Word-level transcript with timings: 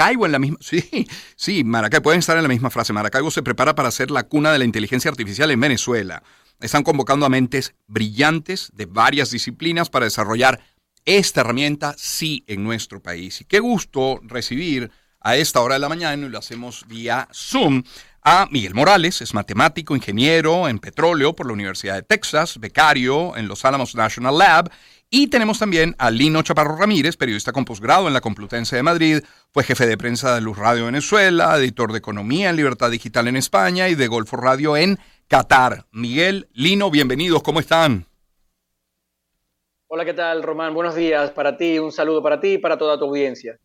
Maracaibo 0.00 0.26
en 0.26 0.32
la 0.32 0.38
misma... 0.38 0.58
Sí, 0.60 1.06
sí, 1.36 1.64
Maracaibo, 1.64 2.04
pueden 2.04 2.20
estar 2.20 2.36
en 2.36 2.42
la 2.42 2.48
misma 2.48 2.70
frase. 2.70 2.92
Maracaibo 2.92 3.30
se 3.30 3.42
prepara 3.42 3.74
para 3.74 3.90
ser 3.90 4.10
la 4.10 4.24
cuna 4.24 4.52
de 4.52 4.58
la 4.58 4.64
inteligencia 4.64 5.10
artificial 5.10 5.50
en 5.50 5.60
Venezuela. 5.60 6.22
Están 6.60 6.82
convocando 6.82 7.26
a 7.26 7.28
mentes 7.28 7.74
brillantes 7.86 8.70
de 8.74 8.86
varias 8.86 9.30
disciplinas 9.30 9.90
para 9.90 10.06
desarrollar 10.06 10.60
esta 11.04 11.42
herramienta, 11.42 11.94
sí, 11.98 12.44
en 12.46 12.64
nuestro 12.64 13.02
país. 13.02 13.40
Y 13.42 13.44
qué 13.44 13.60
gusto 13.60 14.20
recibir 14.22 14.90
a 15.20 15.36
esta 15.36 15.60
hora 15.60 15.74
de 15.74 15.80
la 15.80 15.88
mañana, 15.88 16.26
y 16.26 16.30
lo 16.30 16.38
hacemos 16.38 16.86
vía 16.88 17.28
Zoom, 17.32 17.82
a 18.22 18.46
Miguel 18.50 18.74
Morales, 18.74 19.22
es 19.22 19.34
matemático, 19.34 19.96
ingeniero 19.96 20.68
en 20.68 20.78
petróleo 20.78 21.34
por 21.34 21.46
la 21.46 21.54
Universidad 21.54 21.94
de 21.94 22.02
Texas, 22.02 22.58
becario 22.58 23.36
en 23.36 23.48
los 23.48 23.64
Alamos 23.64 23.94
National 23.94 24.38
Lab 24.38 24.70
y 25.08 25.26
tenemos 25.26 25.58
también 25.58 25.96
a 25.98 26.10
Lino 26.10 26.42
Chaparro 26.42 26.76
Ramírez, 26.76 27.16
periodista 27.16 27.52
con 27.52 27.64
posgrado 27.64 28.06
en 28.06 28.14
la 28.14 28.20
Complutense 28.20 28.76
de 28.76 28.82
Madrid, 28.82 29.22
fue 29.52 29.64
jefe 29.64 29.86
de 29.86 29.98
prensa 29.98 30.34
de 30.34 30.40
Luz 30.40 30.56
Radio 30.56 30.86
Venezuela, 30.86 31.56
editor 31.56 31.90
de 31.92 31.98
Economía 31.98 32.50
en 32.50 32.56
Libertad 32.56 32.90
Digital 32.90 33.26
en 33.26 33.36
España 33.36 33.88
y 33.88 33.96
de 33.96 34.06
Golfo 34.06 34.36
Radio 34.36 34.76
en 34.76 34.98
Qatar. 35.26 35.86
Miguel, 35.90 36.48
Lino, 36.52 36.90
bienvenidos, 36.90 37.42
¿cómo 37.42 37.58
están? 37.58 38.06
Hola, 39.88 40.04
¿qué 40.04 40.14
tal, 40.14 40.44
Román? 40.44 40.74
Buenos 40.74 40.94
días 40.94 41.32
para 41.32 41.56
ti, 41.56 41.80
un 41.80 41.90
saludo 41.90 42.22
para 42.22 42.38
ti 42.38 42.52
y 42.52 42.58
para 42.58 42.78
toda 42.78 42.96
tu 42.96 43.06
audiencia. 43.06 43.58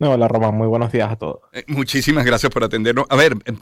Hola, 0.00 0.28
Román, 0.28 0.54
muy 0.54 0.66
buenos 0.66 0.92
días 0.92 1.10
a 1.10 1.16
todos. 1.16 1.40
Eh, 1.52 1.64
muchísimas 1.68 2.24
gracias 2.24 2.52
por 2.52 2.62
atendernos. 2.64 3.06
A 3.08 3.16
ver, 3.16 3.32
eh, 3.44 3.52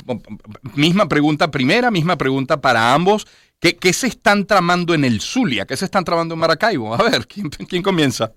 misma 0.74 1.08
pregunta 1.08 1.50
primera, 1.50 1.90
misma 1.90 2.16
pregunta 2.16 2.60
para 2.60 2.92
ambos. 2.92 3.26
¿Qué, 3.58 3.92
se 3.92 4.06
están 4.08 4.46
tramando 4.46 4.94
en 4.94 5.04
el 5.04 5.20
Zulia? 5.20 5.64
¿Qué 5.66 5.76
se 5.76 5.86
están 5.86 6.04
tramando 6.04 6.34
en 6.34 6.40
Maracaibo? 6.40 6.94
A 6.94 6.98
ver, 6.98 7.26
¿quién, 7.26 7.82
comienza? 7.82 8.34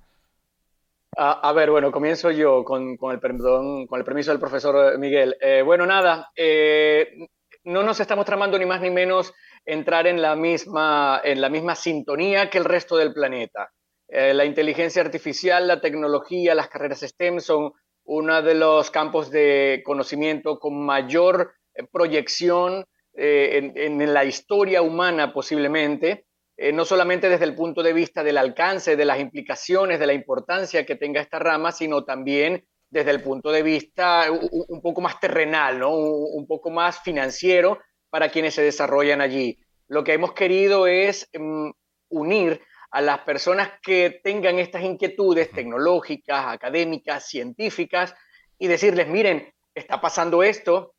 A, 1.18 1.52
ver, 1.52 1.72
bueno, 1.72 1.92
comienzo 1.92 2.32
yo 2.32 2.64
con, 2.64 2.98
el, 3.12 3.20
perdón, 3.20 3.88
con 3.88 4.00
el 4.00 4.06
permiso 4.06 4.32
del 4.32 4.40
profesor 4.40 4.98
Miguel. 4.98 5.36
Eh, 5.42 5.62
bueno, 5.64 5.86
nada, 5.86 6.32
eh, 6.36 7.28
no 7.66 7.84
nos 7.84 8.00
estamos 8.00 8.26
tramando 8.26 8.58
ni 8.58 8.66
más 8.66 8.80
ni 8.82 8.90
menos 8.90 9.34
entrar 9.66 10.08
en 10.08 10.22
la 10.22 10.36
misma, 10.36 11.20
en 11.24 11.42
la 11.42 11.50
misma 11.50 11.76
sintonía 11.76 12.50
que 12.50 12.58
el 12.58 12.66
resto 12.66 12.96
del 12.96 13.14
planeta. 13.14 13.72
Eh, 14.08 14.34
la 14.34 14.46
inteligencia 14.46 15.02
artificial, 15.02 15.68
la 15.68 15.82
tecnología, 15.82 16.56
las 16.56 16.70
carreras 16.70 17.02
STEM 17.02 17.40
son 17.40 17.74
uno 18.10 18.42
de 18.42 18.56
los 18.56 18.90
campos 18.90 19.30
de 19.30 19.84
conocimiento 19.86 20.60
con 20.60 20.84
mayor 20.84 21.54
proyección 21.92 22.86
eh, 23.14 23.72
en, 23.76 24.14
la 24.14 24.26
historia 24.26 24.82
humana 24.82 25.32
posiblemente, 25.32 26.26
eh, 26.58 26.74
no 26.74 26.86
solamente 26.86 27.30
desde 27.30 27.46
el 27.46 27.54
punto 27.54 27.84
de 27.84 27.94
vista 27.94 28.24
del 28.24 28.40
alcance, 28.40 28.96
de 28.96 29.06
las 29.06 29.20
implicaciones, 29.20 30.00
de 30.00 30.08
la 30.08 30.14
importancia 30.14 30.88
que 30.88 30.96
tenga 30.96 31.22
esta 31.22 31.38
rama, 31.38 31.72
sino 31.72 32.04
también 32.04 32.66
desde 32.90 33.12
el 33.12 33.22
punto 33.22 33.52
de 33.52 33.62
vista 33.62 34.26
un, 34.32 34.82
poco 34.82 35.02
más 35.02 35.20
terrenal, 35.20 35.78
¿no? 35.78 35.96
un, 35.96 36.48
poco 36.48 36.72
más 36.72 37.02
financiero 37.02 37.78
para 38.10 38.30
quienes 38.30 38.56
se 38.56 38.64
desarrollan 38.64 39.22
allí. 39.22 39.60
Lo 39.88 40.04
que 40.04 40.14
hemos 40.14 40.34
querido 40.34 40.88
es 40.88 41.30
mm, 41.38 41.70
unir 42.10 42.60
a 42.92 43.02
las 43.02 43.20
personas 43.20 43.72
que 43.82 44.22
tengan 44.24 44.60
estas 44.60 44.84
inquietudes 44.84 45.52
tecnológicas, 45.52 46.48
académicas, 46.48 47.28
científicas, 47.28 48.16
y 48.58 48.68
decirles, 48.68 49.08
miren, 49.08 49.54
está 49.74 50.02
pasando 50.02 50.44
esto, 50.44 50.96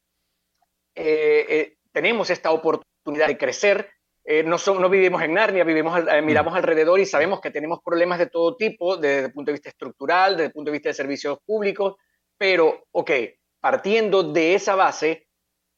eh, 0.94 1.76
tenemos 1.92 2.30
esta 2.30 2.50
oportunidad 2.52 3.28
de 3.28 3.38
crecer. 3.38 3.90
Eh, 4.24 4.42
no, 4.42 4.56
no, 4.78 4.88
vivimos 4.88 5.22
en 5.22 5.34
Narnia, 5.34 5.64
vivimos, 5.64 5.98
eh, 6.08 6.22
miramos 6.22 6.54
alrededor 6.54 7.00
y 7.00 7.06
sabemos 7.06 7.40
que 7.40 7.50
tenemos 7.50 7.80
problemas 7.84 8.18
de 8.18 8.26
todo 8.26 8.56
tipo, 8.56 8.96
desde 8.96 9.26
el 9.26 9.32
punto 9.32 9.50
de 9.50 9.54
vista 9.54 9.70
estructural, 9.70 10.36
desde 10.36 10.46
el 10.46 10.52
punto 10.52 10.70
de 10.70 10.76
vista 10.76 10.90
de 10.90 10.94
servicios 10.94 11.38
públicos, 11.44 11.96
pero, 12.36 12.84
ok, 12.92 13.10
partiendo 13.60 14.22
de 14.22 14.54
esa 14.54 14.74
base, 14.74 15.26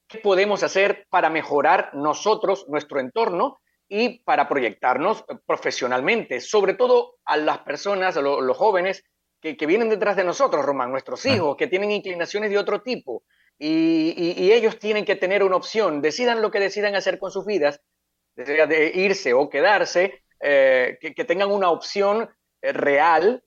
¿qué 0.07 0.19
podemos 0.19 0.63
hacer 0.63 1.07
para 1.09 1.31
mejorar 1.31 1.91
nosotros, 1.95 2.67
nuestro 2.69 3.01
entorno 3.01 3.61
y 3.93 4.21
para 4.21 4.48
proyectarnos 4.48 5.25
profesionalmente? 5.44 6.41
Sobre 6.41 6.72
todo 6.72 7.16
a 7.27 7.37
las 7.37 7.59
personas, 7.59 8.16
a 8.16 8.22
los 8.22 8.56
jóvenes 8.56 9.05
que, 9.39 9.55
que, 9.55 9.66
vienen 9.66 9.91
detrás 9.91 10.16
de 10.16 10.25
nosotros, 10.25 10.65
Román, 10.65 10.91
nuestros 10.91 11.27
hijos, 11.27 11.56
que 11.56 11.66
tienen 11.66 11.91
inclinaciones 11.91 12.50
de 12.50 12.56
otro 12.56 12.81
tipo. 12.81 13.22
Y, 13.59 14.50
ellos 14.50 14.78
tienen 14.78 15.05
que 15.05 15.16
tener 15.16 15.43
una 15.43 15.56
opción, 15.56 16.00
decidan 16.00 16.41
lo 16.41 16.50
que 16.50 16.59
decidan 16.59 16.94
hacer 16.94 17.19
con 17.19 17.31
sus 17.31 17.44
vidas, 17.44 17.83
de 18.34 18.93
irse 18.94 19.34
o 19.34 19.50
quedarse, 19.50 20.25
eh, 20.41 20.97
que, 21.00 21.25
tengan 21.27 21.53
una 21.53 21.71
opción 21.71 22.31
eh, 22.62 22.72
real 22.72 23.45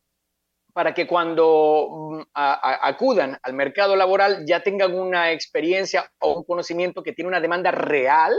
para 0.73 0.93
que 0.93 1.07
cuando 1.07 1.89
mm, 2.11 2.21
acudan 2.33 3.39
al 3.41 3.53
mercado 3.53 3.95
laboral 3.95 4.45
ya 4.45 4.61
tengan 4.61 4.93
una 4.93 5.31
experiencia 5.31 6.11
o 6.19 6.37
un 6.37 6.43
conocimiento 6.43 7.01
que 7.01 7.13
tiene 7.13 7.29
una 7.29 7.41
demanda 7.41 7.71
real 7.71 8.35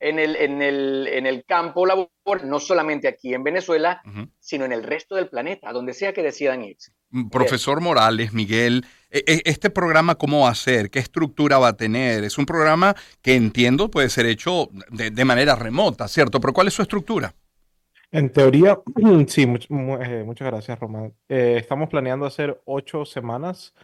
en 0.00 0.18
el, 0.18 0.36
en 0.36 0.62
el, 0.62 1.08
en 1.08 1.26
el 1.26 1.44
campo 1.44 1.86
laboral, 1.86 2.08
no 2.44 2.60
solamente 2.60 3.08
aquí 3.08 3.34
en 3.34 3.42
Venezuela, 3.42 4.02
sino 4.38 4.64
en 4.64 4.72
el 4.72 4.82
resto 4.82 5.16
del 5.16 5.28
planeta, 5.28 5.72
donde 5.72 5.94
sea 5.94 6.12
que 6.12 6.22
decidan 6.22 6.64
irse. 6.64 6.92
Mm, 7.10 7.28
profesor 7.28 7.80
Morales, 7.80 8.32
Miguel, 8.32 8.84
e, 9.10 9.24
e, 9.26 9.42
¿este 9.44 9.70
programa 9.70 10.16
cómo 10.16 10.42
va 10.42 10.50
a 10.50 10.54
ser? 10.54 10.90
¿Qué 10.90 10.98
estructura 10.98 11.58
va 11.58 11.68
a 11.68 11.76
tener? 11.76 12.24
Es 12.24 12.38
un 12.38 12.46
programa 12.46 12.94
que 13.22 13.34
entiendo 13.34 13.90
puede 13.90 14.10
ser 14.10 14.26
hecho 14.26 14.68
de, 14.90 15.24
manera 15.24 15.54
remota, 15.54 16.06
¿cierto? 16.08 16.40
Pero 16.40 16.52
¿cuál 16.52 16.68
es 16.68 16.74
su 16.74 16.82
estructura? 16.82 17.34
En 18.10 18.30
teoría, 18.30 18.78
sí, 19.26 19.42
eh, 19.42 20.22
muchas 20.24 20.48
gracias, 20.48 20.78
Román. 20.78 21.12
Eh, 21.28 21.56
estamos 21.58 21.88
planeando 21.88 22.26
hacer 22.26 22.60
ocho 22.64 23.04
semanas, 23.04 23.74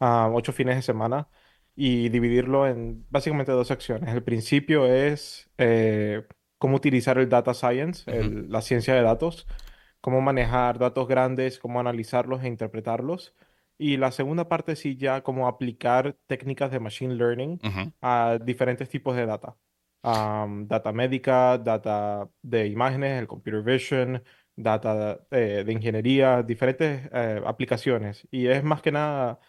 ah, 0.00 0.30
ocho 0.32 0.52
fines 0.52 0.76
de 0.76 0.82
semana 0.82 1.28
y 1.76 2.08
dividirlo 2.08 2.66
en 2.66 3.04
básicamente 3.10 3.52
dos 3.52 3.68
secciones. 3.68 4.14
El 4.14 4.24
principio 4.24 4.86
es 4.86 5.50
eh, 5.58 6.26
cómo 6.58 6.76
utilizar 6.76 7.18
el 7.18 7.28
data 7.28 7.52
science, 7.52 8.10
la 8.48 8.62
ciencia 8.62 8.94
de 8.94 9.02
datos, 9.02 9.46
cómo 10.00 10.22
manejar 10.22 10.78
datos 10.78 11.06
grandes, 11.06 11.58
cómo 11.58 11.78
analizarlos 11.78 12.42
e 12.42 12.48
interpretarlos. 12.48 13.34
Y 13.78 13.98
la 13.98 14.10
segunda 14.10 14.48
parte 14.48 14.74
sí 14.74 14.96
ya 14.96 15.22
cómo 15.22 15.48
aplicar 15.48 16.16
técnicas 16.26 16.70
de 16.70 16.80
machine 16.80 17.14
learning 17.14 17.60
a 18.00 18.38
diferentes 18.42 18.88
tipos 18.88 19.14
de 19.14 19.26
data. 19.26 19.56
data 20.02 20.92
médica, 20.92 21.58
data 21.58 22.30
de 22.40 22.68
imágenes, 22.68 23.20
el 23.20 23.26
computer 23.26 23.62
vision, 23.62 24.22
data 24.56 25.26
eh, 25.30 25.62
de, 25.66 25.72
ingeniería, 25.72 26.42
diferentes 26.42 27.10
eh, 27.12 27.42
aplicaciones. 27.44 28.26
Y 28.30 28.46
es 28.46 28.64
más 28.64 28.80
que 28.80 28.92
nada 28.92 29.40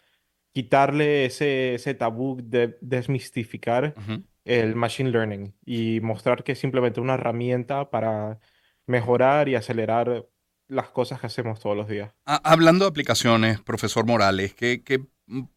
quitarle 0.58 1.26
ese, 1.26 1.76
ese 1.76 1.94
tabú 1.94 2.36
de 2.44 2.80
desmistificar 2.82 3.94
el 4.44 4.76
machine 4.76 5.12
learning 5.12 5.54
y 5.64 6.00
mostrar 6.02 6.44
que 6.44 6.54
es 6.54 6.60
simplemente 6.60 7.00
una 7.00 7.14
herramienta 7.14 7.92
para 7.92 8.40
mejorar 8.88 9.50
y 9.50 9.54
acelerar 9.54 10.26
las 10.68 10.90
cosas 10.90 11.20
que 11.20 11.28
hacemos 11.28 11.60
todos 11.60 11.78
los 11.78 11.88
días. 11.88 12.12
Hablando 12.26 12.86
de 12.86 12.90
aplicaciones, 12.90 13.62
profesor 13.62 14.08
Morales, 14.08 14.56
¿qué, 14.56 14.82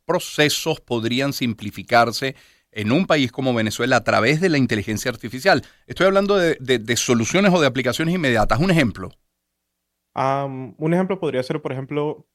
procesos 0.05 0.83
podrían 0.83 1.33
simplificarse 1.33 2.37
en 2.71 2.93
un 2.93 3.07
país 3.07 3.33
como 3.33 3.55
Venezuela 3.55 3.97
a 3.97 4.05
través 4.05 4.43
de 4.43 4.51
la 4.51 4.59
inteligencia 4.59 5.11
artificial? 5.11 5.63
Estoy 5.87 6.09
hablando 6.09 6.37
de, 6.37 6.97
soluciones 6.99 7.55
o 7.55 7.61
de 7.63 7.67
aplicaciones 7.67 8.15
inmediatas. 8.15 8.61
Un 8.61 8.71
ejemplo. 8.71 9.13
un 10.15 10.93
ejemplo 10.93 11.19
podría 11.19 11.43
ser, 11.43 11.63
por 11.63 11.73
ejemplo, 11.73 12.27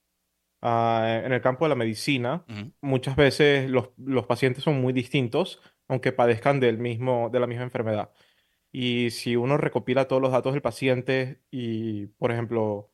Ah, 0.68 1.22
en 1.24 1.32
el 1.32 1.42
campo 1.42 1.66
de 1.66 1.70
la 1.70 1.76
medicina, 1.76 2.44
muchas 2.82 3.16
veces 3.16 3.70
los, 3.70 4.26
pacientes 4.26 4.64
son 4.64 4.82
muy 4.82 4.94
distintos, 4.94 5.62
aunque 5.88 6.12
padezcan 6.12 6.60
del 6.60 6.80
mismo, 6.80 7.30
de 7.32 7.40
la 7.40 7.46
misma 7.46 7.66
enfermedad. 7.66 8.12
Y 8.72 9.12
si 9.12 9.36
uno 9.36 9.58
recopila 9.58 10.08
todos 10.08 10.22
los 10.24 10.32
datos 10.32 10.54
del 10.54 10.64
paciente 10.64 11.44
y, 11.52 12.08
por 12.08 12.32
ejemplo, 12.32 12.92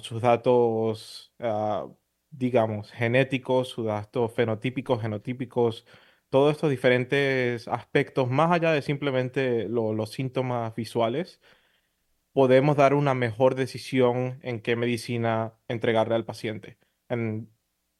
sus 0.00 0.20
datos, 0.22 1.32
ah, 1.40 1.86
digamos, 2.30 2.92
genéticos, 2.92 3.68
sus 3.68 3.86
datos 3.86 4.34
fenotípicos, 4.34 5.00
genotípicos, 5.00 5.86
todos 6.28 6.52
estos 6.52 6.70
diferentes 6.70 7.66
aspectos, 7.68 8.28
más 8.30 8.52
allá 8.52 8.72
de 8.72 8.82
simplemente 8.82 9.68
los 9.68 10.10
síntomas 10.10 10.74
visuales, 10.74 11.40
podemos 12.32 12.76
dar 12.76 12.94
una 12.94 13.14
mejor 13.14 13.54
decisión 13.54 14.38
en 14.42 14.60
qué 14.60 14.76
medicina 14.76 15.54
entregarle 15.68 16.14
al 16.14 16.24
paciente 16.24 16.78
en 17.08 17.50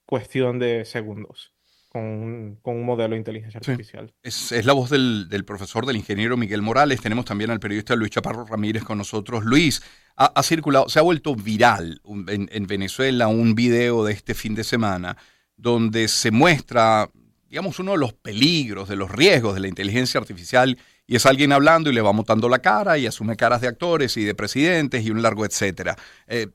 cuestión 0.06 0.58
de 0.58 0.84
segundos 0.84 1.54
con 1.88 2.02
un, 2.02 2.84
modelo 2.84 3.14
de 3.14 3.18
inteligencia 3.18 3.58
artificial. 3.58 4.12
Es, 4.22 4.52
la 4.64 4.74
voz 4.74 4.90
del, 4.90 5.44
profesor, 5.46 5.86
del 5.86 5.96
ingeniero 5.96 6.36
Miguel 6.36 6.60
Morales. 6.60 7.00
Tenemos 7.00 7.24
también 7.24 7.50
al 7.50 7.60
periodista 7.60 7.96
Luis 7.96 8.10
Chaparro 8.10 8.44
Ramírez 8.44 8.84
con 8.84 8.98
nosotros. 8.98 9.44
Luis, 9.44 9.82
ha, 10.16 10.42
circulado, 10.42 10.88
se 10.88 10.98
ha 10.98 11.02
vuelto 11.02 11.34
viral 11.34 12.02
en, 12.28 12.48
en 12.52 12.66
Venezuela 12.66 13.28
un 13.28 13.54
video 13.54 14.04
de 14.04 14.12
este 14.12 14.34
fin 14.34 14.54
de 14.54 14.64
semana 14.64 15.16
donde 15.56 16.08
se 16.08 16.30
muestra, 16.30 17.10
digamos, 17.48 17.78
uno 17.78 17.92
de 17.92 17.98
los 17.98 18.12
peligros, 18.12 18.88
de 18.88 18.96
los 18.96 19.10
riesgos 19.10 19.54
de 19.54 19.60
la 19.60 19.68
inteligencia 19.68 20.20
artificial 20.20 20.78
y 21.08 21.16
es 21.16 21.26
alguien 21.26 21.52
hablando 21.52 21.90
y 21.90 21.94
le 21.94 22.02
va 22.02 22.12
montando 22.12 22.48
la 22.48 22.60
cara 22.60 22.98
y 22.98 23.06
asume 23.06 23.34
caras 23.34 23.62
de 23.62 23.66
actores 23.66 24.16
y 24.18 24.24
de 24.24 24.34
presidentes 24.34 25.04
y 25.04 25.10
un 25.10 25.22
largo 25.22 25.44
etcétera. 25.44 25.96
Eh, 26.28 26.48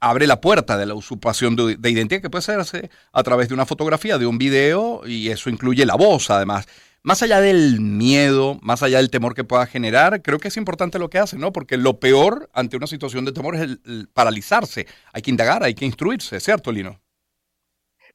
abre 0.00 0.26
la 0.26 0.40
puerta 0.40 0.76
de 0.76 0.84
la 0.84 0.94
usurpación 0.94 1.56
de, 1.56 1.90
identidad 1.90 2.20
que 2.20 2.28
puede 2.28 2.40
hacerse 2.40 2.90
a 3.12 3.22
través 3.22 3.48
de 3.48 3.54
una 3.54 3.64
fotografía, 3.64 4.18
de 4.18 4.26
un 4.26 4.36
video, 4.36 5.06
y 5.06 5.28
eso 5.30 5.48
incluye 5.48 5.86
la 5.86 5.94
voz 5.94 6.28
además. 6.28 6.66
Más 7.02 7.22
allá 7.22 7.40
del 7.40 7.80
miedo, 7.80 8.58
más 8.62 8.82
allá 8.82 8.98
del 8.98 9.10
temor 9.10 9.34
que 9.34 9.44
pueda 9.44 9.64
generar, 9.66 10.22
creo 10.22 10.40
que 10.40 10.48
es 10.48 10.56
importante 10.56 10.98
lo 10.98 11.08
que 11.08 11.18
hace, 11.18 11.38
¿no? 11.38 11.52
Porque 11.52 11.76
lo 11.76 12.00
peor 12.00 12.50
ante 12.52 12.76
una 12.76 12.88
situación 12.88 13.24
de 13.24 13.32
temor 13.32 13.54
es 13.54 13.62
el, 13.62 14.08
paralizarse. 14.12 14.86
Hay 15.12 15.22
que 15.22 15.30
indagar, 15.30 15.62
hay 15.62 15.74
que 15.74 15.84
instruirse, 15.84 16.40
¿cierto, 16.40 16.72
Lino? 16.72 17.00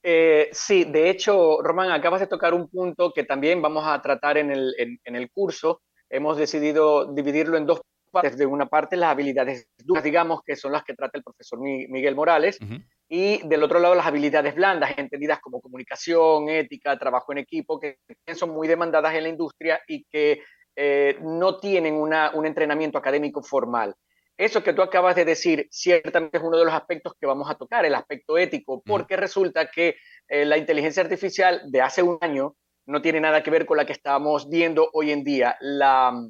Eh, 0.03 0.49
sí, 0.51 0.85
de 0.85 1.09
hecho, 1.09 1.61
Román, 1.61 1.91
acabas 1.91 2.21
de 2.21 2.27
tocar 2.27 2.53
un 2.53 2.67
punto 2.69 3.11
que 3.13 3.23
también 3.23 3.61
vamos 3.61 3.85
a 3.85 4.01
tratar 4.01 4.37
en 4.37 4.51
el, 4.51 4.73
en 4.77 5.15
el 5.15 5.29
curso. 5.31 5.81
Hemos 6.09 6.37
decidido 6.37 7.13
dividirlo 7.13 7.57
en 7.57 7.65
dos 7.65 7.81
desde 8.21 8.45
una 8.45 8.65
parte 8.65 8.97
las 8.97 9.11
habilidades 9.11 9.67
duras, 9.77 10.03
digamos, 10.03 10.41
que 10.43 10.55
son 10.55 10.71
las 10.71 10.83
que 10.83 10.93
trata 10.93 11.17
el 11.17 11.23
profesor 11.23 11.59
Miguel 11.59 12.15
Morales, 12.15 12.59
y 13.07 13.45
del 13.47 13.63
otro 13.63 13.79
lado 13.79 13.95
las 13.95 14.05
habilidades 14.05 14.55
blandas, 14.55 14.97
entendidas 14.97 15.39
como 15.39 15.61
comunicación, 15.61 16.49
ética, 16.49 16.97
trabajo 16.97 17.31
en 17.31 17.39
equipo, 17.39 17.79
que 17.79 17.97
son 18.33 18.51
muy 18.51 18.67
demandadas 18.67 19.15
en 19.15 19.23
la 19.23 19.29
industria 19.29 19.81
y 19.87 20.03
que 20.05 20.41
eh, 20.75 21.17
no 21.21 21.57
tienen 21.57 21.95
un 21.95 22.45
entrenamiento 22.45 22.97
académico 22.97 23.41
formal. 23.41 23.93
Eso 24.41 24.63
que 24.63 24.73
tú 24.73 24.81
acabas 24.81 25.15
de 25.15 25.23
decir 25.23 25.67
ciertamente 25.69 26.39
es 26.39 26.43
uno 26.43 26.57
de 26.57 26.65
los 26.65 26.73
aspectos 26.73 27.13
que 27.13 27.27
vamos 27.27 27.47
a 27.47 27.53
tocar, 27.53 27.85
el 27.85 27.93
aspecto 27.93 28.39
ético, 28.39 28.81
porque 28.83 29.15
resulta 29.15 29.69
que 29.69 29.97
eh, 30.27 30.45
la 30.45 30.57
inteligencia 30.57 31.03
artificial 31.03 31.61
de 31.67 31.79
hace 31.79 32.01
un 32.01 32.17
año 32.21 32.55
no 32.87 33.03
tiene 33.03 33.21
nada 33.21 33.43
que 33.43 33.51
ver 33.51 33.67
con 33.67 33.77
la 33.77 33.85
que 33.85 33.93
estamos 33.93 34.49
viendo 34.49 34.89
hoy 34.93 35.11
en 35.11 35.23
día. 35.23 35.57
La, 35.59 36.27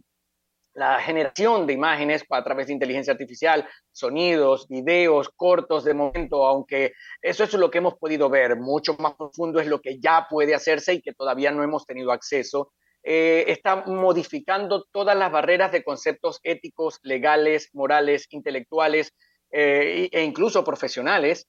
la 0.74 1.00
generación 1.00 1.66
de 1.66 1.72
imágenes 1.72 2.26
a 2.30 2.44
través 2.44 2.68
de 2.68 2.74
inteligencia 2.74 3.14
artificial, 3.14 3.66
sonidos, 3.94 4.68
videos 4.68 5.30
cortos 5.30 5.86
de 5.86 5.94
momento, 5.94 6.46
aunque 6.46 6.92
eso 7.22 7.46
es 7.46 7.54
lo 7.54 7.72
que 7.72 7.78
hemos 7.78 7.94
podido 7.98 8.30
ver, 8.30 8.58
mucho 8.58 8.94
más 8.96 9.14
profundo 9.14 9.62
es 9.62 9.68
lo 9.68 9.80
que 9.80 10.02
ya 10.02 10.28
puede 10.30 10.54
hacerse 10.54 10.96
y 10.96 11.02
que 11.02 11.14
todavía 11.14 11.52
no 11.52 11.64
hemos 11.64 11.86
tenido 11.86 12.12
acceso, 12.12 12.74
eh, 13.04 13.46
está 13.48 13.78
modificando 13.88 14.86
todas 14.92 15.18
las 15.18 15.32
barreras 15.32 15.72
de 15.72 15.84
conceptos 15.84 16.40
éticos, 16.44 17.00
legales, 17.02 17.70
morales, 17.74 18.28
intelectuales 18.30 19.14
eh, 19.52 20.10
e 20.12 20.24
incluso 20.24 20.64
profesionales, 20.64 21.48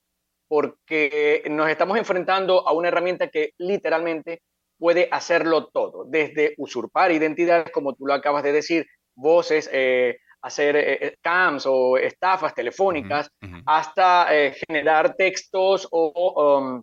porque 0.48 1.44
nos 1.50 1.68
estamos 1.68 1.98
enfrentando 1.98 2.66
a 2.66 2.72
una 2.72 2.88
herramienta 2.88 3.28
que 3.28 3.52
literalmente 3.58 4.42
puede 4.78 5.08
hacerlo 5.10 5.68
todo, 5.68 6.04
desde 6.06 6.54
usurpar 6.56 7.12
identidades, 7.12 7.70
como 7.70 7.94
tú 7.94 8.06
lo 8.06 8.14
acabas 8.14 8.42
de 8.42 8.52
decir, 8.52 8.86
voces, 9.14 9.68
eh, 9.72 10.18
hacer 10.40 10.76
eh, 10.76 11.14
scams 11.18 11.64
o 11.66 11.96
estafas 11.96 12.54
telefónicas, 12.54 13.28
hasta 13.64 14.26
generar 14.66 15.14
textos 15.14 15.86
o 15.90 16.58
um, 16.58 16.82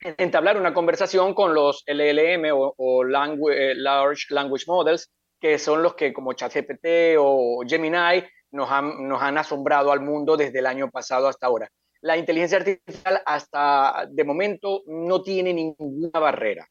entablar 0.00 0.56
una 0.56 0.74
conversación 0.74 1.34
con 1.34 1.54
los 1.54 1.82
LLM 1.86 2.44
o, 2.52 3.04
Large 3.04 4.26
Language 4.30 4.64
Models, 4.66 5.10
que 5.40 5.58
son 5.58 5.82
los 5.82 5.94
que 5.94 6.12
como 6.12 6.32
ChatGPT 6.32 7.16
o 7.18 7.62
Gemini 7.66 8.24
nos 8.50 8.70
han, 8.70 9.08
nos 9.08 9.22
han 9.22 9.38
asombrado 9.38 9.92
al 9.92 10.00
mundo 10.00 10.36
desde 10.36 10.58
el 10.58 10.66
año 10.66 10.90
pasado 10.90 11.28
hasta 11.28 11.46
ahora. 11.46 11.68
La 12.00 12.16
inteligencia 12.16 12.58
artificial 12.58 13.20
hasta 13.26 14.06
de 14.08 14.24
momento 14.24 14.82
no 14.86 15.22
tiene 15.22 15.52
ninguna 15.52 16.20
barrera 16.20 16.68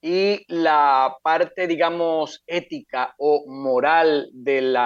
y 0.00 0.44
la 0.48 1.16
parte, 1.22 1.66
digamos, 1.66 2.42
ética 2.46 3.14
o 3.18 3.44
moral 3.48 4.28
del 4.32 4.76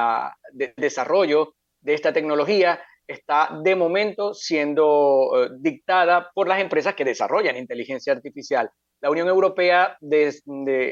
desarrollo 0.76 1.55
de 1.81 1.94
esta 1.94 2.12
tecnología 2.12 2.81
está 3.07 3.59
de 3.63 3.75
momento 3.75 4.35
siendo 4.35 5.31
eh, 5.35 5.49
dictada 5.59 6.31
por 6.35 6.49
las 6.49 6.61
empresas 6.61 6.95
que 6.95 7.05
desarrollan 7.05 7.57
inteligencia 7.57 8.13
artificial. 8.13 8.71
La 9.01 9.11
Unión 9.11 9.29
Europea 9.29 9.99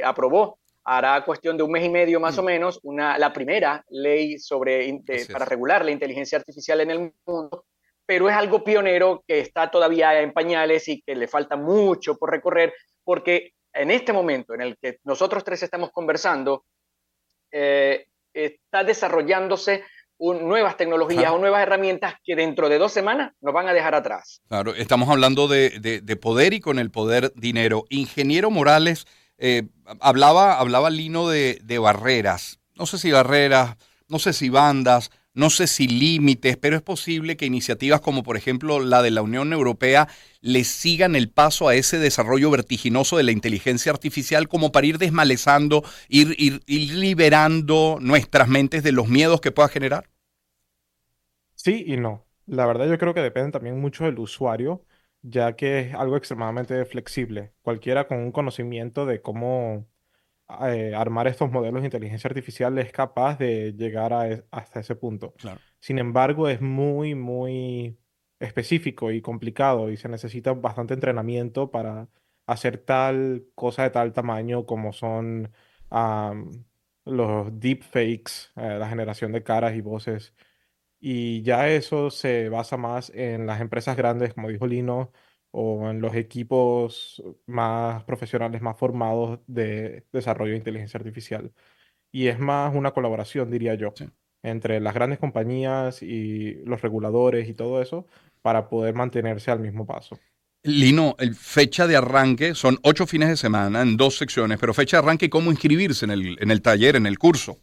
aprobó, 0.05 0.59
hará 0.85 1.25
cuestión 1.25 1.57
de 1.57 1.63
un 1.63 1.71
mes 1.71 1.85
y 1.85 1.89
medio 1.89 2.19
más 2.21 2.39
o 2.39 2.43
mm. 2.43 2.47
menos, 2.47 2.81
una, 2.83 3.19
la 3.19 3.33
primera 3.33 3.85
ley 3.91 4.39
sobre, 4.39 5.01
para 5.33 5.45
regular 5.45 5.85
la 5.85 5.93
inteligencia 5.93 6.39
artificial 6.39 6.81
en 6.81 6.91
el 6.91 7.13
mundo, 7.25 7.67
pero 8.05 8.29
es 8.29 8.35
algo 8.35 8.65
pionero 8.65 9.23
que 9.27 9.39
está 9.39 9.71
todavía 9.71 10.21
en 10.21 10.33
pañales 10.33 10.89
y 10.89 11.01
que 11.03 11.15
le 11.15 11.29
falta 11.29 11.57
mucho 11.57 12.17
por 12.17 12.31
recorrer, 12.31 12.75
porque 13.05 13.53
en 13.73 13.93
este 13.93 14.13
momento 14.13 14.55
en 14.55 14.63
el 14.63 14.77
que 14.79 14.99
nosotros 15.05 15.45
tres 15.45 15.63
estamos 15.63 15.93
conversando, 15.93 16.65
eh, 17.53 18.07
está 18.33 18.85
desarrollándose 18.85 19.85
nuevas 20.21 20.77
tecnologías 20.77 21.31
o 21.31 21.39
nuevas 21.39 21.63
herramientas 21.63 22.15
que 22.23 22.37
dentro 22.37 22.69
de 22.69 22.79
dos 22.79 22.93
semanas 22.93 23.33
nos 23.41 23.55
van 23.55 23.69
a 23.69 23.73
dejar 23.73 23.95
atrás. 23.95 24.43
Claro, 24.49 24.75
estamos 24.75 25.09
hablando 25.09 25.49
de, 25.49 26.19
poder 26.21 26.53
y 26.53 26.61
con 26.61 26.79
el 26.79 26.91
poder 26.91 27.33
dinero. 27.35 27.85
Ingeniero 27.89 28.51
Morales, 28.51 29.07
eh, 29.39 29.69
hablaba, 30.01 30.59
hablaba 30.59 30.91
Lino 30.91 31.29
de, 31.29 31.59
de 31.63 31.79
barreras. 31.79 32.61
No 32.75 32.87
sé 32.87 32.99
si 32.99 33.11
barreras, 33.11 33.77
no 34.09 34.19
sé 34.19 34.33
si 34.33 34.51
bandas, 34.51 35.11
no 35.41 35.49
sé 35.49 35.67
si 35.67 35.89
límites, 35.89 36.59
pero 36.59 36.77
es 36.77 36.83
posible 36.83 37.39
que 37.39 37.47
iniciativas 37.47 38.03
como 38.03 38.23
por 38.23 38.37
ejemplo 38.37 38.79
la 38.79 39.01
de 39.01 39.11
la 39.11 39.23
Unión 39.23 39.55
Europea 39.55 40.07
le 40.43 40.65
sigan 40.65 41.17
el 41.17 41.31
paso 41.31 41.67
a 41.67 41.75
ese 41.75 41.99
desarrollo 41.99 42.51
vertiginoso 42.51 43.17
de 43.17 43.23
la 43.23 43.33
inteligencia 43.33 43.91
artificial 43.91 44.49
como 44.49 44.71
para 44.71 44.87
ir 44.87 44.99
desmalezando, 44.99 45.83
ir, 46.11 46.37
liberando 46.67 47.97
nuestras 48.03 48.49
mentes 48.49 48.83
de 48.83 48.93
los 48.93 49.09
miedos 49.09 49.41
que 49.41 49.51
pueda 49.51 49.71
generar? 49.71 50.11
Sí 51.55 51.85
y 51.87 51.97
no. 51.97 52.27
La 52.45 52.67
verdad 52.67 52.87
yo 52.87 52.99
creo 52.99 53.15
que 53.15 53.21
depende 53.21 53.53
también 53.53 53.81
mucho 53.81 54.05
del 54.05 54.19
usuario, 54.19 54.85
ya 55.23 55.57
que 55.57 55.81
es 55.81 55.95
algo 55.95 56.19
extremadamente 56.19 56.85
flexible. 56.85 57.55
Cualquiera 57.63 58.07
con 58.07 58.19
un 58.19 58.33
conocimiento 58.33 59.07
de 59.07 59.23
cómo 59.23 59.87
eh, 60.69 60.95
armar 60.95 61.27
estos 61.27 61.51
modelos 61.51 61.83
de 61.83 61.89
inteligencia 61.89 62.29
artificial 62.29 62.79
es 62.79 62.93
capaz 62.93 63.39
de 63.39 63.73
llegar 63.73 64.13
a 64.13 64.45
hasta 64.51 64.81
ese 64.81 64.97
punto. 64.97 65.35
Sin 65.79 65.99
embargo, 65.99 66.49
es 66.49 66.61
muy, 66.61 67.15
muy 67.15 67.99
específico 68.39 69.11
y 69.11 69.21
complicado 69.21 69.91
y 69.91 69.97
se 69.97 70.09
necesita 70.09 70.53
bastante 70.53 70.95
entrenamiento 70.95 71.71
para 71.71 72.09
hacer 72.47 72.79
tal 72.79 73.45
cosa 73.55 73.85
de 73.85 73.91
tal 73.91 74.13
tamaño 74.13 74.67
como 74.67 74.93
son 74.93 75.53
los 77.05 77.61
deepfakes, 77.61 78.53
eh, 78.57 78.77
la 78.79 78.89
generación 78.89 79.33
de 79.33 79.43
caras 79.43 79.75
y 79.75 79.81
voces. 79.81 80.35
Y 81.01 81.43
ya 81.43 81.69
eso 81.69 82.11
se 82.11 82.49
basa 82.49 82.77
más 82.77 83.11
en 83.15 83.47
las 83.47 83.61
empresas 83.61 83.97
grandes, 83.97 84.35
como 84.35 84.49
dijo 84.49 84.67
Lino, 84.67 85.13
o 85.53 85.91
en 85.91 86.01
los 86.01 86.15
equipos 86.15 87.23
más 87.47 88.05
profesionales, 88.05 88.63
más 88.63 88.79
formados 88.79 89.41
de 89.47 90.05
desarrollo 90.13 90.53
de 90.53 90.59
inteligencia 90.59 90.99
artificial. 90.99 91.53
Y 92.13 92.29
es 92.29 92.39
más 92.39 92.75
una 92.75 92.93
colaboración, 92.93 93.51
diría 93.51 93.75
yo, 93.75 93.93
entre 94.43 94.81
las 94.81 94.95
grandes 94.95 95.19
compañías 95.19 96.03
y 96.03 96.55
los 96.65 96.83
reguladores 96.83 97.49
y 97.49 97.55
todo 97.55 97.83
eso 97.83 98.07
para 98.43 98.69
poder 98.69 98.95
mantenerse 98.95 99.51
al 99.51 99.61
mismo 99.61 99.87
paso. 99.87 100.19
Lino, 100.63 101.17
fecha 101.35 101.87
de 101.87 101.97
arranque 101.97 102.55
son 102.55 102.79
ocho 102.83 103.07
fines 103.07 103.31
de 103.31 103.37
semana 103.37 103.81
en 103.81 103.97
dos 103.97 104.19
secciones, 104.19 104.59
pero 104.59 104.75
fecha 104.75 104.99
de 104.99 105.05
arranque 105.05 105.27
y 105.27 105.31
cómo 105.31 105.51
inscribirse 105.51 106.05
en 106.05 106.11
el, 106.11 106.37
en 106.39 106.51
el 106.51 106.61
taller, 106.61 106.97
en 106.97 107.07
el 107.07 107.19
curso. 107.19 107.59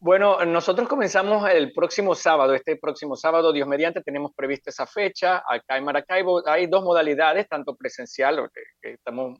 Bueno, 0.00 0.44
nosotros 0.44 0.88
comenzamos 0.88 1.48
el 1.50 1.72
próximo 1.72 2.14
sábado, 2.14 2.54
este 2.54 2.76
próximo 2.76 3.16
sábado, 3.16 3.52
Dios 3.52 3.66
mediante, 3.66 4.00
tenemos 4.00 4.32
prevista 4.32 4.70
esa 4.70 4.86
fecha 4.86 5.42
acá 5.46 5.76
en 5.76 5.84
Maracaibo. 5.84 6.46
Hay 6.46 6.68
dos 6.68 6.84
modalidades, 6.84 7.48
tanto 7.48 7.74
presencial, 7.74 8.48
que, 8.80 8.92
estamos 8.92 9.38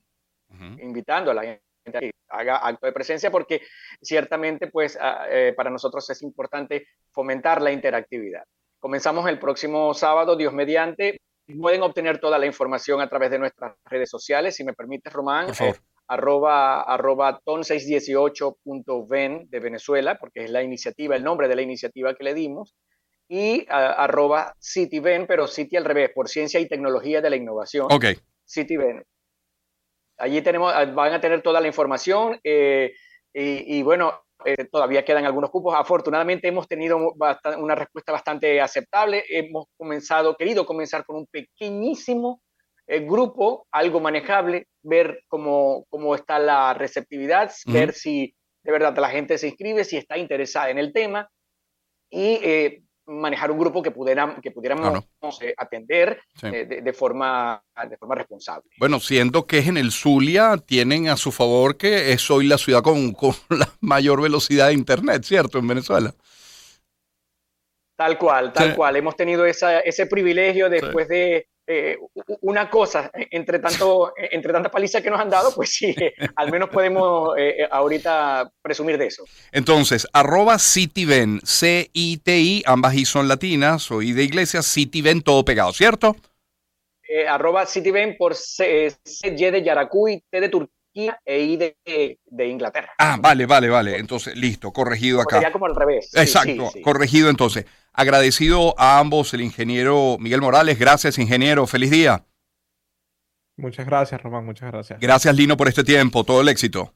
invitando 0.80 1.30
a 1.30 1.34
la 1.34 1.42
gente 1.42 1.62
a 1.86 2.00
que 2.00 2.10
haga 2.28 2.56
acto 2.56 2.86
de 2.86 2.92
presencia, 2.92 3.30
porque 3.30 3.62
ciertamente 4.02 4.66
pues 4.66 4.98
ah, 5.00 5.26
eh, 5.30 5.54
para 5.56 5.70
nosotros 5.70 6.08
es 6.10 6.22
importante 6.22 6.88
fomentar 7.12 7.62
la 7.62 7.70
interactividad. 7.70 8.42
Comenzamos 8.80 9.28
el 9.28 9.38
próximo 9.38 9.94
sábado, 9.94 10.36
Dios 10.36 10.52
mediante. 10.52 11.20
Pueden 11.60 11.82
obtener 11.82 12.18
toda 12.18 12.38
la 12.38 12.46
información 12.46 13.00
a 13.00 13.08
través 13.08 13.30
de 13.30 13.38
nuestras 13.38 13.74
redes 13.84 14.10
sociales, 14.10 14.56
si 14.56 14.64
me 14.64 14.74
permite, 14.74 15.08
Román. 15.08 15.48
Arroba, 16.08 16.82
arroba 16.82 17.40
ton618.ven 17.44 19.50
de 19.50 19.60
Venezuela, 19.60 20.18
porque 20.18 20.44
es 20.44 20.50
la 20.50 20.62
iniciativa, 20.62 21.14
el 21.14 21.22
nombre 21.22 21.48
de 21.48 21.56
la 21.56 21.62
iniciativa 21.62 22.14
que 22.14 22.24
le 22.24 22.34
dimos, 22.34 22.74
y 23.28 23.66
arroba 23.68 24.54
CityVen, 24.58 25.26
pero 25.26 25.46
City 25.46 25.76
al 25.76 25.84
revés, 25.84 26.10
por 26.14 26.28
Ciencia 26.28 26.58
y 26.60 26.66
Tecnología 26.66 27.20
de 27.20 27.30
la 27.30 27.36
Innovación. 27.36 27.86
Ok. 27.90 28.06
CityVen. 28.48 29.04
Allí 30.16 30.42
tenemos, 30.42 30.72
ah, 30.74 30.86
van 30.86 31.12
a 31.12 31.20
tener 31.20 31.42
toda 31.42 31.60
la 31.60 31.68
información 31.68 32.40
eh, 32.42 32.92
y, 33.32 33.82
bueno, 33.82 34.24
eh, 34.44 34.64
todavía 34.64 35.04
quedan 35.04 35.26
algunos 35.26 35.50
cupos. 35.50 35.74
Afortunadamente 35.76 36.48
hemos 36.48 36.66
tenido 36.66 37.14
una 37.58 37.74
respuesta 37.74 38.10
bastante 38.10 38.60
aceptable. 38.60 39.22
Hemos 39.28 39.66
comenzado, 39.76 40.36
querido 40.36 40.66
comenzar 40.66 41.04
con 41.04 41.16
un 41.16 41.26
pequeñísimo 41.26 42.40
el 42.88 43.06
grupo, 43.06 43.66
algo 43.70 44.00
manejable, 44.00 44.66
ver 44.82 45.22
cómo, 45.28 45.84
cómo 45.90 46.14
está 46.14 46.38
la 46.38 46.72
receptividad, 46.74 47.52
ver 47.66 47.92
si 47.92 48.34
de 48.64 48.72
verdad 48.72 48.96
la 48.96 49.10
gente 49.10 49.36
se 49.38 49.48
inscribe, 49.48 49.84
si 49.84 49.98
está 49.98 50.16
interesada 50.16 50.70
en 50.70 50.78
el 50.78 50.92
tema. 50.92 51.28
Y 52.10 52.40
eh, 52.42 52.82
manejar 53.06 53.50
un 53.50 53.58
grupo 53.58 53.82
que, 53.82 53.90
pudiera, 53.90 54.36
que 54.42 54.50
pudiéramos 54.50 55.04
eh, 55.42 55.54
atender 55.56 56.22
eh, 56.42 56.82
de, 56.82 56.92
forma, 56.94 57.62
de 57.88 57.96
forma 57.98 58.14
responsable. 58.14 58.70
Bueno, 58.78 59.00
siendo 59.00 59.46
que 59.46 59.58
es 59.58 59.68
en 59.68 59.76
el 59.76 59.92
Zulia, 59.92 60.56
tienen 60.56 61.08
a 61.08 61.18
su 61.18 61.30
favor 61.30 61.76
que 61.76 62.12
es 62.12 62.30
hoy 62.30 62.46
la 62.46 62.56
ciudad 62.56 62.82
con, 62.82 63.12
con 63.12 63.34
la 63.50 63.68
mayor 63.80 64.22
velocidad 64.22 64.68
de 64.68 64.74
Internet, 64.74 65.24
¿cierto? 65.24 65.58
En 65.58 65.68
Venezuela. 65.68 66.14
Tal 67.96 68.16
cual, 68.16 68.52
tal 68.52 68.76
cual. 68.76 68.96
Hemos 68.96 69.16
tenido 69.16 69.44
esa, 69.44 69.80
ese 69.80 70.06
privilegio 70.06 70.70
después 70.70 71.08
de 71.08 71.48
eh, 71.70 71.98
una 72.40 72.70
cosa, 72.70 73.10
entre, 73.30 73.58
tanto, 73.58 74.14
entre 74.16 74.54
tanta 74.54 74.70
paliza 74.70 75.02
que 75.02 75.10
nos 75.10 75.20
han 75.20 75.28
dado, 75.28 75.54
pues 75.54 75.70
sí, 75.70 75.94
al 76.36 76.50
menos 76.50 76.70
podemos 76.70 77.36
eh, 77.36 77.56
eh, 77.58 77.68
ahorita 77.70 78.50
presumir 78.62 78.96
de 78.96 79.08
eso. 79.08 79.24
Entonces, 79.52 80.08
arroba 80.14 80.58
CityVen, 80.58 81.40
C-I-T-I, 81.44 82.62
ambas 82.64 82.94
I 82.94 83.04
son 83.04 83.28
latinas, 83.28 83.90
o 83.90 84.00
I 84.00 84.12
de 84.12 84.22
iglesia, 84.22 84.62
CityVen, 84.62 85.20
todo 85.20 85.44
pegado, 85.44 85.72
¿cierto? 85.74 86.16
arroba 87.26 87.64
CityVen 87.64 88.16
por 88.18 88.34
C, 88.34 88.94
C, 89.02 89.28
Y 89.28 89.50
de 89.50 89.62
Yaracuy, 89.62 90.22
T 90.30 90.40
de 90.42 90.48
Turquía 90.50 90.78
e 91.24 91.40
I 91.40 91.56
de, 91.56 92.46
Inglaterra. 92.46 92.92
Ah, 92.98 93.16
vale, 93.20 93.46
vale, 93.46 93.68
vale. 93.68 93.98
Entonces, 93.98 94.36
listo, 94.36 94.72
corregido 94.72 95.20
acá. 95.20 95.36
Sería 95.36 95.52
como 95.52 95.66
al 95.66 95.76
revés. 95.76 96.10
Exacto, 96.14 96.70
corregido 96.82 97.30
entonces. 97.30 97.66
Agradecido 97.92 98.74
a 98.78 98.98
ambos, 98.98 99.34
el 99.34 99.40
ingeniero 99.40 100.16
Miguel 100.18 100.40
Morales. 100.40 100.78
Gracias, 100.78 101.18
ingeniero. 101.18 101.66
Feliz 101.66 101.90
día. 101.90 102.24
Muchas 103.56 103.86
gracias, 103.86 104.22
Román. 104.22 104.44
Muchas 104.44 104.70
gracias. 104.70 105.00
Gracias, 105.00 105.34
Lino, 105.34 105.56
por 105.56 105.68
este 105.68 105.82
tiempo. 105.82 106.22
Todo 106.24 106.40
el 106.40 106.48
éxito. 106.48 106.94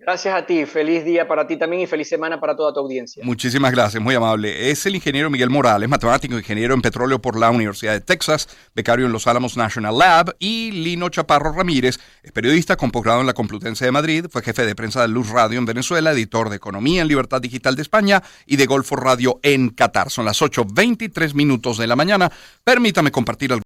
Gracias 0.00 0.32
a 0.32 0.46
ti, 0.46 0.64
feliz 0.64 1.04
día 1.04 1.26
para 1.26 1.44
ti 1.44 1.56
también 1.56 1.82
y 1.82 1.86
feliz 1.88 2.08
semana 2.08 2.38
para 2.38 2.54
toda 2.54 2.72
tu 2.72 2.78
audiencia. 2.78 3.24
Muchísimas 3.24 3.72
gracias, 3.72 4.00
muy 4.00 4.14
amable. 4.14 4.70
Es 4.70 4.86
el 4.86 4.94
ingeniero 4.94 5.28
Miguel 5.28 5.50
Morales, 5.50 5.88
matemático, 5.88 6.38
ingeniero 6.38 6.72
en 6.72 6.80
petróleo 6.80 7.20
por 7.20 7.36
la 7.36 7.50
Universidad 7.50 7.94
de 7.94 8.00
Texas, 8.00 8.48
becario 8.76 9.06
en 9.06 9.12
Los 9.12 9.26
Álamos 9.26 9.56
National 9.56 9.98
Lab, 9.98 10.36
y 10.38 10.70
Lino 10.70 11.08
Chaparro 11.08 11.52
Ramírez, 11.52 11.98
es 12.22 12.30
periodista 12.30 12.76
con 12.76 12.92
posgrado 12.92 13.20
en 13.20 13.26
la 13.26 13.32
Complutense 13.32 13.86
de 13.86 13.90
Madrid, 13.90 14.26
fue 14.30 14.40
jefe 14.42 14.64
de 14.64 14.76
prensa 14.76 15.02
de 15.02 15.08
Luz 15.08 15.30
Radio 15.30 15.58
en 15.58 15.66
Venezuela, 15.66 16.12
editor 16.12 16.48
de 16.48 16.56
Economía 16.56 17.02
en 17.02 17.08
Libertad 17.08 17.40
Digital 17.40 17.74
de 17.74 17.82
España 17.82 18.22
y 18.46 18.54
de 18.54 18.66
Golfo 18.66 18.94
Radio 18.94 19.40
en 19.42 19.70
Qatar. 19.70 20.10
Son 20.10 20.24
las 20.24 20.40
8.23 20.40 21.34
minutos 21.34 21.76
de 21.76 21.88
la 21.88 21.96
mañana. 21.96 22.30
Permítame 22.62 23.10
compartir 23.10 23.52
algo. 23.52 23.64